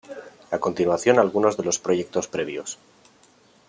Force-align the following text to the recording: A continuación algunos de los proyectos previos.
A 0.55 0.57
continuación 0.57 1.19
algunos 1.19 1.57
de 1.57 1.63
los 1.63 1.77
proyectos 1.77 2.27
previos. 2.27 2.79